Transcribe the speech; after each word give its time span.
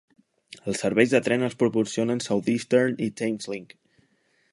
Els 0.71 0.79
serveis 0.85 1.11
de 1.15 1.19
tren 1.27 1.47
els 1.47 1.57
proporcionen 1.59 2.23
Southeastern 2.29 2.97
i 3.09 3.11
Thameslink. 3.21 3.77